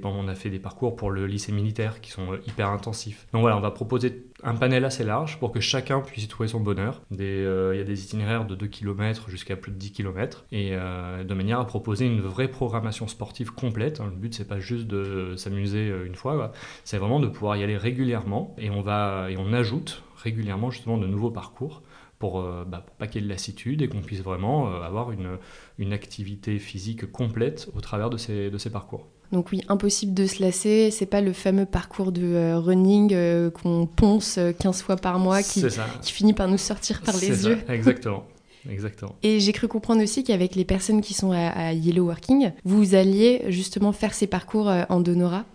[0.03, 3.27] on a fait des parcours pour le lycée militaire qui sont hyper intensifs.
[3.33, 6.49] Donc voilà, on va proposer un panel assez large pour que chacun puisse y trouver
[6.49, 7.01] son bonheur.
[7.11, 11.33] Il y a des itinéraires de 2 km jusqu'à plus de 10 km et de
[11.33, 13.99] manière à proposer une vraie programmation sportive complète.
[13.99, 16.53] Le but c'est pas juste de s'amuser une fois,
[16.85, 20.97] c'est vraiment de pouvoir y aller régulièrement et on va et on ajoute régulièrement justement
[20.97, 21.81] de nouveaux parcours
[22.19, 22.65] pour, euh,
[22.97, 25.37] pas qu'il y ait de lassitude et qu'on puisse vraiment euh, avoir une,
[25.77, 29.07] une, activité physique complète au travers de ces, de ces parcours.
[29.31, 33.15] Donc oui, impossible de se lasser, c'est pas le fameux parcours de euh, running
[33.51, 35.63] qu'on ponce 15 fois par mois qui,
[36.01, 37.57] qui, finit par nous sortir par les yeux.
[37.69, 38.25] Exactement.
[38.69, 39.15] Exactement.
[39.23, 43.45] Et j'ai cru comprendre aussi qu'avec les personnes qui sont à, Yellow Working, vous alliez
[43.47, 45.45] justement faire ces parcours en Donora.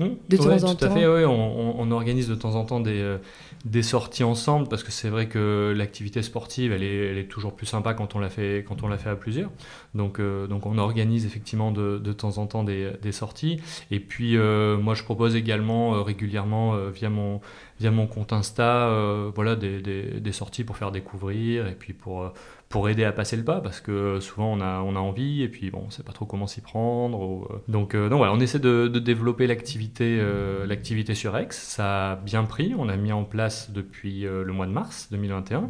[0.00, 1.24] De temps en tout à fait, oui.
[1.24, 3.18] On, organise de temps en temps des, euh,
[3.64, 7.54] des sorties ensemble parce que c'est vrai que l'activité sportive, elle est, elle est, toujours
[7.54, 9.50] plus sympa quand on la fait, quand on la fait à plusieurs.
[9.94, 13.60] Donc, euh, donc on organise effectivement de, de temps en temps des, des sorties.
[13.90, 17.40] Et puis, euh, moi, je propose également régulièrement via mon
[17.80, 18.88] via mon compte Insta,
[19.34, 22.32] voilà, des, des, des, sorties pour faire découvrir et puis pour
[22.72, 25.48] pour aider à passer le pas parce que souvent on a, on a envie et
[25.48, 27.44] puis bon, on sait pas trop comment s'y prendre.
[27.44, 31.56] Euh, donc, euh, donc voilà, on essaie de, développer l'activité euh, l'activité sur X.
[31.58, 35.68] Ça a bien pris, on a mis en place depuis le mois de mars 2021.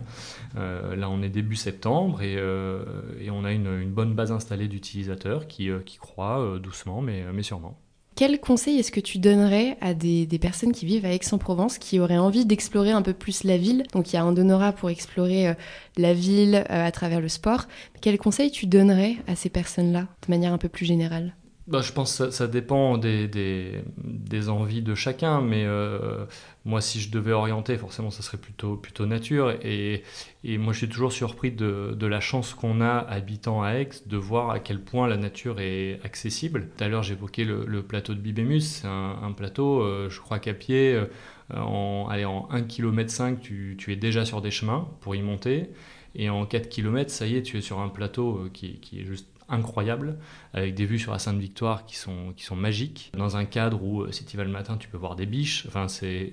[0.55, 5.49] là, on est début septembre et, et on a une, une, bonne base installée d'utilisateurs
[5.49, 7.82] qui, qui croient doucement mais, mais sûrement.
[8.15, 12.19] Quel conseil est-ce que tu donnerais à des, personnes qui vivent à Aix-en-Provence, qui auraient
[12.19, 13.85] envie d'explorer un peu plus la ville?
[13.93, 15.55] Donc il y a Andonora pour explorer euh,
[15.97, 17.69] la ville euh, à travers le sport.
[18.03, 21.35] Quel conseil tu donnerais à ces personnes-là, de manière un peu plus générale?
[21.69, 26.27] Bah, je pense que ça, dépend des, des, envies de chacun, mais euh,
[26.65, 29.53] moi, si je devais orienter, forcément, ça serait plutôt, plutôt nature.
[29.63, 30.03] Et,
[30.43, 33.91] et moi, je suis toujours surpris de, de la chance qu'on a, habitant à Aix,
[34.07, 36.69] de voir à quel point la nature est accessible.
[36.77, 38.61] Tout à l'heure, j'évoquais le, plateau de Bibémus.
[38.61, 41.07] C'est un, plateau, euh, je crois qu'à pied, euh,
[41.55, 45.71] en, en 1 km, tu, tu es déjà sur des chemins pour y monter.
[46.17, 49.05] Et en 4 km, ça y est, tu es sur un plateau qui, qui est
[49.05, 50.17] juste incroyable,
[50.55, 54.03] avec des vues sur la Sainte-Victoire qui sont, qui sont magiques, dans un cadre où
[54.03, 56.33] euh, si tu vas le matin, tu peux voir des biches, enfin c'est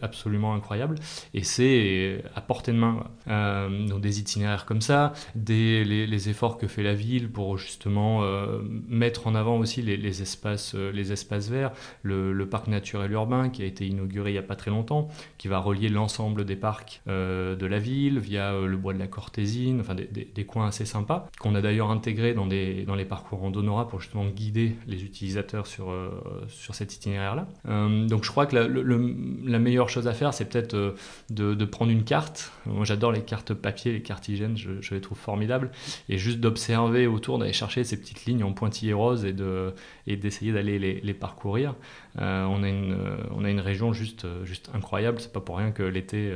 [0.00, 0.96] absolument incroyable,
[1.34, 3.04] et c'est à portée de main.
[3.28, 8.22] Euh, donc des itinéraires comme ça, des, les, efforts que fait la ville pour justement
[8.22, 13.62] euh, mettre en avant aussi les, espaces, les espaces verts, le, parc naturel urbain qui
[13.62, 17.02] a été inauguré il n'y a pas très longtemps, qui va relier l'ensemble des parcs
[17.06, 21.28] de la ville via le bois de la Cortésine, enfin des, des coins assez sympas,
[21.40, 25.90] qu'on a d'ailleurs intégré dans dans, les parcours Randonora pour justement guider les utilisateurs sur,
[25.90, 26.10] euh,
[26.48, 27.46] sur cet itinéraire-là.
[27.68, 30.94] Euh, donc je crois que la, meilleure chose à faire, c'est peut-être euh,
[31.30, 32.52] de, prendre une carte.
[32.66, 35.70] Moi j'adore les cartes papier, les cartes hygiène, je, les trouve formidables.
[36.08, 39.72] Et juste d'observer autour, d'aller chercher ces petites lignes en pointillés roses et, de,
[40.06, 41.74] et d'essayer d'aller les, parcourir.
[42.18, 42.96] On, a une,
[43.32, 45.20] on a une région juste, juste incroyable.
[45.20, 46.32] C'est pas pour rien que l'été,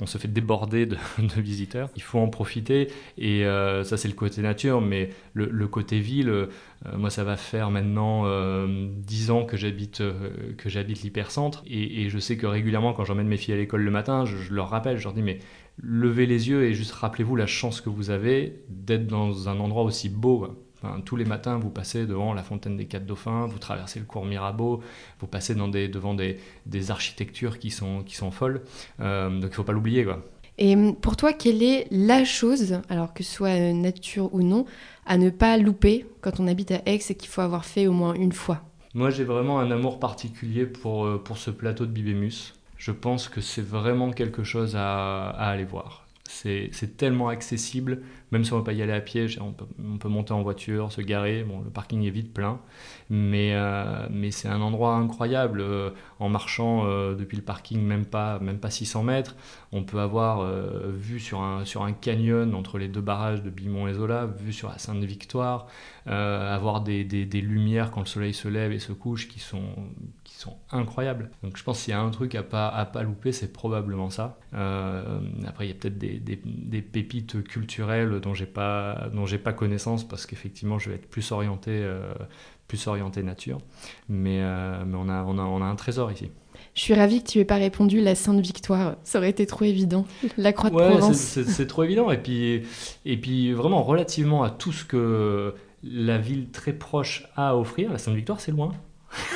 [0.00, 0.96] on se fait déborder de,
[1.36, 1.90] visiteurs.
[1.96, 2.88] Il faut en profiter.
[3.18, 3.44] Et
[3.84, 4.80] ça, c'est le côté nature.
[4.80, 6.48] Mais le côté ville,
[6.86, 11.02] euh, moi ça va faire maintenant euh, dix 10 ans que j'habite euh, que j'habite
[11.02, 14.24] l'hypercentre et, et, je sais que régulièrement quand j'emmène mes filles à l'école le matin,
[14.24, 15.38] je, leur rappelle, je leur dis mais
[15.80, 19.84] levez les yeux et juste rappelez-vous la chance que vous avez d'être dans un endroit
[19.84, 20.48] aussi beau.
[21.04, 24.24] Tous les matins, vous passez devant la fontaine des Quatre Dauphins, vous traversez le cours
[24.24, 24.82] Mirabeau,
[25.20, 28.62] vous passez dans des, devant des, des, architectures qui sont, qui sont folles.
[28.98, 30.06] donc il ne faut pas l'oublier.
[30.58, 34.42] Et hum, pour toi, quelle est la chose, alors que ce soit euh, nature ou
[34.42, 34.66] non,
[35.06, 37.92] à ne pas louper quand on habite à Aix et qu'il faut avoir fait au
[37.92, 38.62] moins une fois?
[38.94, 42.54] Moi, j'ai vraiment un amour particulier pour, euh, pour ce plateau de Bibémus.
[42.76, 46.06] Je pense que c'est vraiment quelque chose à, à aller voir.
[46.28, 49.66] C'est tellement accessible, même si on ne veut pas y aller à pied, on peut,
[49.78, 52.60] on peut, monter en voiture, se garer, bon, le parking est vite plein,
[53.10, 55.60] mais, euh, mais c'est un endroit incroyable.
[55.60, 55.90] Euh,
[56.22, 59.34] en marchant euh, depuis le parking, même pas, même pas 600 mètres,
[59.72, 61.64] on peut avoir euh, vu sur un,
[62.00, 65.66] canyon entre les deux barrages de Bimont et Zola, vu sur la Sainte-Victoire,
[66.06, 67.04] avoir des,
[67.42, 69.62] lumières quand le soleil se lève et se couche qui sont,
[70.70, 71.30] incroyables.
[71.42, 74.38] Donc je pense qu'il y a un truc à pas, pas louper, c'est probablement ça.
[74.52, 80.06] après, il y a peut-être des, pépites culturelles dont j'ai pas, dont j'ai pas connaissance
[80.06, 81.86] parce qu'effectivement, je vais être plus orienté
[82.72, 83.58] plus orienté nature.
[84.08, 86.30] Mais, euh, mais on, a, on, a, on a un trésor ici.
[86.74, 88.96] Je suis ravie que tu aies pas répondu la Sainte Victoire.
[89.04, 90.06] Ça aurait été trop évident.
[90.38, 91.18] La Croix de ouais, Provence.
[91.18, 92.10] C'est trop évident.
[92.10, 92.62] Et puis,
[93.04, 95.54] et puis vraiment, relativement à tout ce que
[95.84, 98.72] la ville très proche a à offrir, la Sainte Victoire, c'est loin.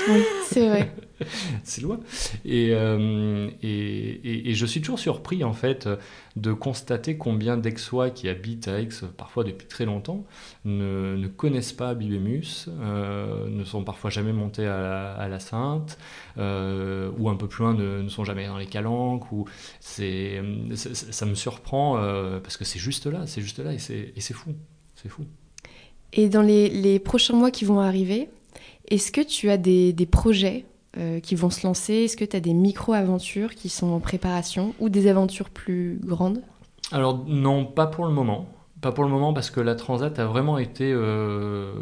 [0.08, 0.94] Oui, c'est vrai.
[1.64, 2.00] c'est loin.
[2.44, 5.88] Et, euh, et, et, et, je suis toujours surpris, en fait,
[6.36, 10.24] de constater combien d'Aixois qui habitent à Aix, parfois depuis très longtemps,
[10.64, 15.98] ne, connaissent pas Bibémus, euh, ne sont parfois jamais montés à la, Sainte,
[16.38, 19.24] euh, ou un peu plus loin, ne, sont jamais dans les Calanques.
[19.80, 20.42] C'est,
[20.74, 21.94] ça me surprend,
[22.42, 24.54] parce que c'est juste là, c'est juste là, et c'est fou.
[24.94, 25.24] C'est fou.
[26.12, 28.30] Et dans les, les prochains mois qui vont arriver,
[28.88, 30.64] est-ce que tu as des, des projets
[30.98, 34.74] euh, qui vont se lancer Est-ce que tu as des micro-aventures qui sont en préparation
[34.78, 36.40] ou des aventures plus grandes?
[36.92, 38.48] Alors non, pas pour le moment.
[38.80, 41.72] Pas pour le moment parce que la Transat a vraiment été, euh,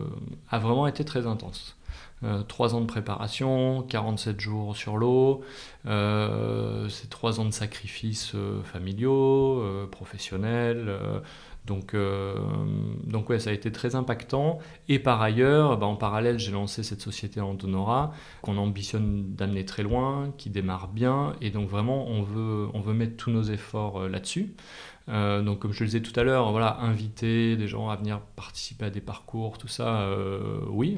[0.51, 1.77] a vraiment été très intense.
[2.23, 5.43] Euh, 3 ans de préparation, 47 jours sur l'eau,
[5.87, 10.91] euh, c'est 3 ans de sacrifices familiaux, professionnels,
[11.67, 12.35] donc, euh,
[13.05, 14.59] donc ouais, ça a été très impactant.
[14.89, 19.83] Et par ailleurs, bah, en parallèle, j'ai lancé cette société Antonora qu'on ambitionne d'amener très
[19.83, 21.35] loin, qui démarre bien.
[21.41, 24.55] Et donc vraiment, on veut, on veut mettre tous nos efforts euh, là-dessus.
[25.09, 28.21] Euh, donc comme je le disais tout à l'heure, voilà, inviter des gens à venir
[28.37, 30.97] participer à des parcours, tout ça, euh, oui.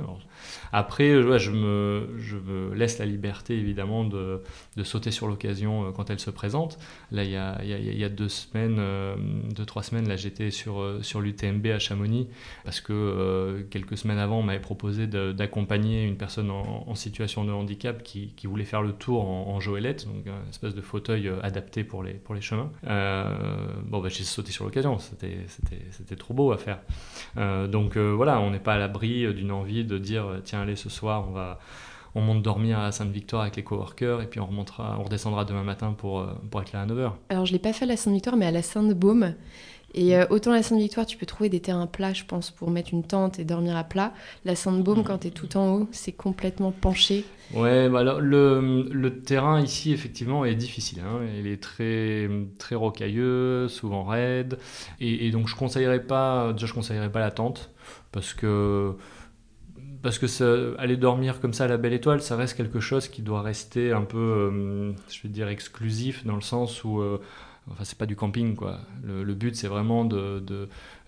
[0.73, 4.43] Après, ouais, je, me, laisse la liberté évidemment de,
[4.85, 6.79] sauter sur l'occasion quand elle se présente.
[7.11, 9.17] Là, il y a, deux semaines, euh,
[9.55, 12.29] deux trois semaines, là, j'étais sur sur l'UTMB à Chamonix
[12.65, 17.53] parce que euh, quelques semaines avant, on m'avait proposé d'accompagner une personne en, situation de
[17.53, 21.85] handicap qui, voulait faire le tour en, en Joëlette, donc une espèce de fauteuil adapté
[21.85, 22.71] pour les pour les chemins.
[23.97, 26.81] Bon, bah, j'ai sauté sur l'occasion, c'était trop beau à faire.
[27.37, 30.77] Euh, donc euh, voilà, on n'est pas à l'abri d'une envie de dire tiens, allez,
[30.77, 31.59] ce soir, on va.
[32.19, 35.65] On monte dormir à Sainte-Victoire avec les coworkers et puis on remontera, on redescendra demain
[35.65, 37.13] matin pour, pour être là à 9h.
[37.29, 39.35] Alors je ne l'ai pas fait à la Sainte-Victoire mais à la Sainte-Baume.
[39.97, 42.91] Et euh, autant la Sainte-Victoire, tu peux trouver des terrains plats, je pense, pour mettre
[42.93, 44.13] une tente et dormir à plat.
[44.45, 47.25] La Sainte-Baume, quand tu es tout en haut, c'est complètement penché.
[47.55, 51.01] Ouais, bah alors, le, le, terrain ici, effectivement, est difficile.
[51.01, 51.21] Hein.
[51.39, 52.29] Il est très,
[52.59, 54.59] très rocailleux, souvent raide.
[55.01, 57.71] Et, et donc, je conseillerais pas, déjà, je conseillerais pas la tente
[58.13, 58.95] parce que
[60.03, 63.09] parce que ça, aller dormir comme ça à la belle étoile, ça reste quelque chose
[63.09, 67.21] qui doit rester un peu, euh, je vais dire, exclusif dans le sens où, euh,
[67.71, 68.81] enfin, c'est pas du camping quoi.
[69.05, 70.41] Le, but c'est vraiment de,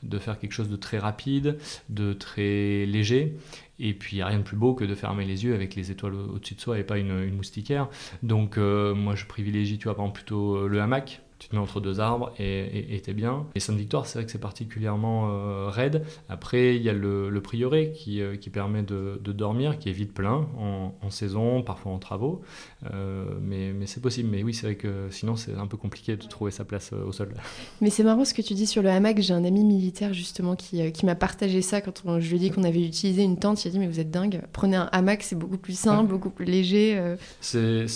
[0.03, 3.37] de, faire quelque chose de très rapide, de très léger.
[3.81, 5.77] Et puis, il n'y a rien de plus beau que de fermer les yeux avec
[5.77, 7.89] les étoiles au-dessus de soi et pas une, une moustiquaire.
[8.25, 11.63] Donc, euh, moi, je privilégie, tu vois, par exemple, plutôt le hamac tu te mets
[11.63, 13.47] entre deux arbres et t'es bien.
[13.55, 16.05] Et Sainte-Victoire, c'est vrai que c'est particulièrement euh, raide.
[16.29, 19.93] Après, il y a le, le prieuré qui, euh, qui permet de, dormir, qui est
[19.93, 22.43] vite plein en saison, parfois en travaux.
[22.87, 24.29] Euh, mais, mais c'est possible.
[24.31, 27.05] Mais oui, c'est vrai que sinon, c'est un peu compliqué de trouver sa place euh,
[27.05, 27.35] au sol.
[27.81, 29.21] Mais c'est marrant ce que tu dis sur le hamac.
[29.21, 32.37] J'ai un ami militaire justement qui, euh, qui m'a partagé ça quand on, je lui
[32.37, 33.65] ai dit qu'on avait utilisé une tente.
[33.65, 36.09] Il a dit, mais vous êtes dingue, prenez un hamac, c'est beaucoup plus simple, ouais.
[36.09, 37.01] beaucoup plus léger.
[37.41, 37.87] C'est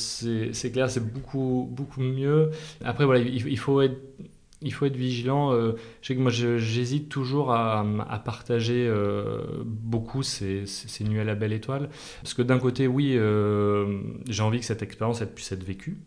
[0.72, 2.50] clair, c'est beaucoup, beaucoup mieux.
[2.84, 3.96] Après, voilà, il, il faut être
[4.62, 5.52] il faut être vigilant.
[5.52, 7.84] Euh, je sais que moi, j'hésite toujours à,
[8.24, 11.88] partager euh, beaucoup ces, ces, nuits à la belle étoile.
[12.22, 15.98] Parce que d'un côté, oui, euh, j'ai envie que cette expérience elle puisse être vécue.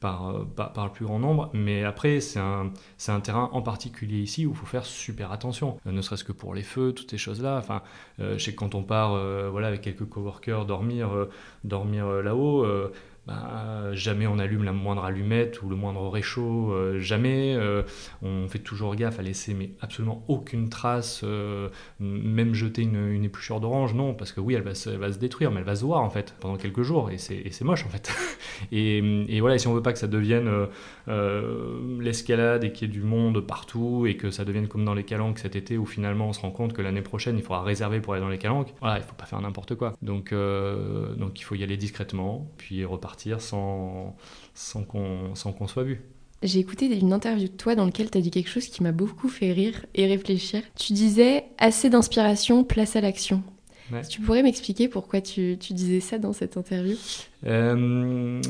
[0.00, 4.56] Par, le plus grand nombre, mais après c'est un, terrain en particulier ici où il
[4.56, 7.56] faut faire super attention, ne serait-ce que pour les feux, toutes ces choses-là.
[7.56, 7.82] Enfin,
[8.18, 9.10] je sais que quand on part
[9.52, 11.28] voilà, avec quelques coworkers dormir,
[11.62, 12.66] dormir là-haut,
[13.26, 17.54] bah, jamais on allume la moindre allumette ou le moindre réchaud, euh, jamais.
[17.54, 17.82] Euh,
[18.20, 21.68] on fait toujours gaffe à laisser mais absolument aucune trace, euh,
[22.00, 25.66] même jeter une, épluchure d'orange, non, parce que oui, elle va, se, détruire, mais elle
[25.66, 28.12] va se voir en fait pendant quelques jours, et c'est moche en fait.
[28.72, 30.50] et, voilà, si on veut pas que ça devienne
[32.00, 35.04] l'escalade et qu'il y ait du monde partout, et que ça devienne comme dans les
[35.04, 38.00] calanques cet été, où finalement on se rend compte que l'année prochaine il faudra réserver
[38.00, 39.92] pour aller dans les calanques, voilà, il faut pas faire n'importe quoi.
[40.02, 44.16] Donc il faut y aller discrètement, puis repartir sans,
[44.54, 46.02] sans qu'on soit vu.
[46.42, 48.90] J'ai écouté une interview de toi dans laquelle tu as dit quelque chose qui m'a
[48.90, 50.62] beaucoup fait rire et réfléchir.
[50.76, 53.42] Tu disais assez d'inspiration, place à l'action.
[54.08, 56.96] Tu pourrais m'expliquer pourquoi tu, tu, disais ça dans cette interview?
[57.44, 58.40] Euh,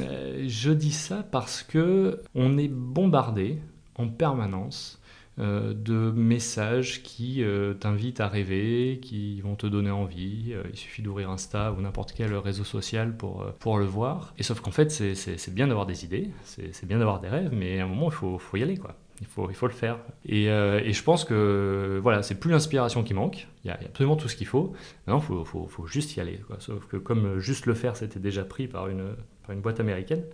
[0.47, 3.59] Je dis ça parce que on est bombardé
[3.97, 5.01] en permanence
[5.39, 10.53] de messages qui euh, t'invitent à rêver, qui vont te donner envie.
[10.53, 14.35] Euh, il suffit d'ouvrir Insta ou n'importe quel réseau social pour, pour le voir.
[14.39, 17.81] Et sauf qu'en fait, c'est bien d'avoir des idées, c'est bien d'avoir des rêves, mais
[17.81, 18.97] à un moment, il faut, faut y aller, quoi.
[19.21, 19.99] Il faut, il faut le faire.
[20.27, 23.47] Et, et je pense que voilà, c'est plus l'inspiration qui manque.
[23.65, 24.73] Il y, a, absolument tout ce qu'il faut.
[25.07, 26.41] Maintenant, il faut, faut, faut, juste y aller.
[26.47, 26.57] Quoi.
[26.59, 29.15] Sauf que comme juste le faire, c'était déjà pris par une,
[29.47, 30.25] par une boîte américaine,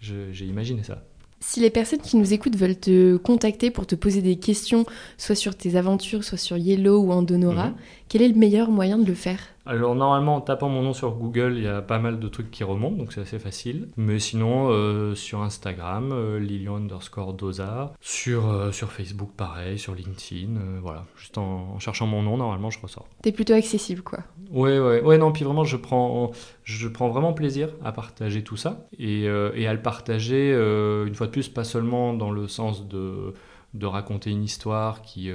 [0.00, 1.02] j'ai imaginé ça.
[1.46, 4.86] Si les personnes qui nous écoutent veulent te contacter pour te poser des questions,
[5.18, 7.74] soit sur tes aventures, soit sur Yellow ou Andonora, mhm.
[8.08, 9.53] quel est le meilleur moyen de le faire?
[9.66, 12.50] Alors normalement en tapant mon nom sur Google, il y a pas mal de trucs
[12.50, 13.88] qui remontent, donc c'est assez facile.
[13.96, 19.94] Mais sinon euh, sur Instagram, euh, Lilian underscore Dosa, sur, euh, sur Facebook pareil, sur
[19.94, 21.04] LinkedIn, voilà.
[21.16, 23.08] Juste en, cherchant mon nom, normalement je ressors.
[23.22, 24.20] T'es plutôt accessible quoi.
[24.50, 26.30] Ouais, ouais, ouais, non, puis vraiment je prends,
[26.64, 31.26] je prends vraiment plaisir à partager tout ça et, et à le partager une fois
[31.26, 33.32] de plus, pas seulement dans le sens de
[33.74, 35.30] de raconter une histoire qui,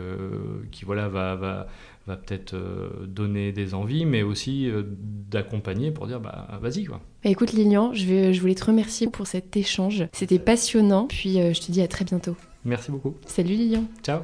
[0.72, 1.68] qui voilà, va, va,
[2.10, 4.84] va peut-être euh, donner des envies, mais aussi euh,
[5.30, 7.00] d'accompagner pour dire bah vas-y quoi.
[7.24, 10.06] Bah, écoute Lilian, je, vais, je voulais te remercier pour cet échange.
[10.12, 12.36] C'était passionnant, puis euh, je te dis à très bientôt.
[12.66, 13.16] Merci beaucoup.
[13.26, 13.84] Salut Lilian.
[14.04, 14.22] Ciao.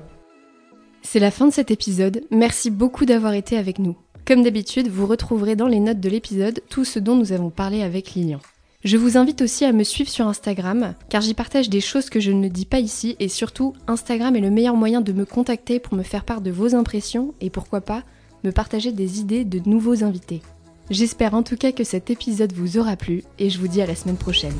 [1.03, 2.23] C'est la fin de cet épisode.
[2.31, 3.95] Merci beaucoup d'avoir été avec nous.
[4.25, 7.83] Comme d'habitude, vous retrouverez dans les notes de l'épisode tout ce dont nous avons parlé
[7.83, 8.39] avec Lilian.
[8.85, 12.19] Je vous invite aussi à me suivre sur Instagram, car j'y partage des choses que
[12.19, 15.79] je ne dis pas ici, et surtout, Instagram est le meilleur moyen de me contacter
[15.79, 18.03] pour me faire part de vos impressions, et pourquoi pas,
[18.43, 20.43] me partager des idées de nouveaux invités.
[20.91, 23.87] J'espère en tout cas que cet épisode vous aura plu, et je vous dis à
[23.87, 24.53] la semaine prochaine.